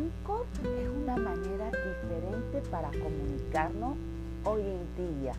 [0.00, 3.98] Es una manera diferente para comunicarnos
[4.44, 5.34] hoy en día.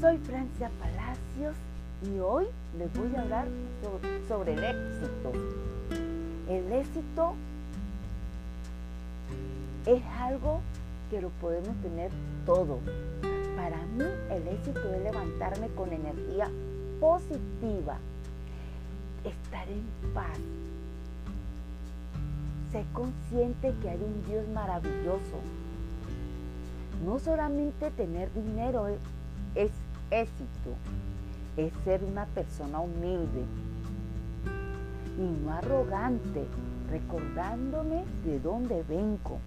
[0.00, 1.56] Soy Francia Palacios
[2.02, 2.46] y hoy
[2.78, 3.48] les voy a hablar
[3.82, 5.32] sobre, sobre el éxito.
[6.48, 7.34] El éxito
[9.84, 10.62] es algo
[11.10, 12.10] que lo podemos tener
[12.46, 12.78] todo.
[13.56, 16.48] Para mí el éxito es levantarme con energía
[16.98, 17.98] positiva,
[19.22, 19.84] estar en
[20.14, 20.38] paz,
[22.72, 25.40] ser consciente que hay un Dios maravilloso.
[27.04, 28.88] No solamente tener dinero
[29.54, 29.70] es
[30.10, 30.74] éxito,
[31.56, 33.44] es ser una persona humilde
[35.18, 36.46] y no arrogante,
[36.90, 39.38] recordándome de dónde vengo.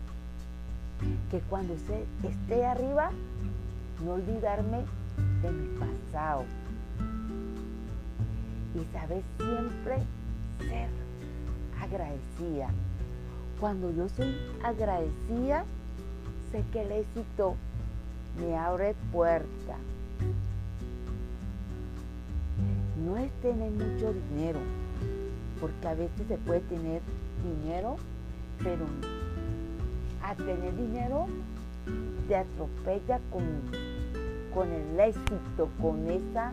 [1.30, 3.12] Que cuando esté arriba,
[4.03, 4.86] no olvidarme
[5.42, 6.44] de mi pasado.
[8.76, 9.98] Y saber siempre
[10.59, 10.89] ser
[11.81, 12.70] agradecida.
[13.64, 15.64] Cuando yo soy agradecida,
[16.52, 17.56] sé que el éxito
[18.38, 19.78] me abre puertas
[23.05, 24.59] no es tener mucho dinero,
[25.61, 27.02] porque a veces se puede tener
[27.42, 27.95] dinero,
[28.61, 28.86] pero
[30.22, 31.27] a tener dinero
[32.27, 33.44] te atropella con,
[34.53, 36.52] con el éxito, con esa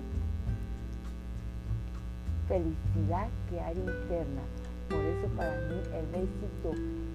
[2.46, 4.42] felicidad que hay interna.
[4.90, 6.72] Por eso para mí el éxito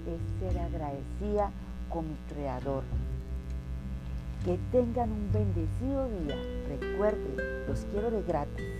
[0.07, 1.51] es ser agradecida
[1.89, 2.83] con mi creador.
[4.45, 6.37] Que tengan un bendecido día.
[6.69, 7.35] Recuerden,
[7.67, 8.74] los quiero de gratis.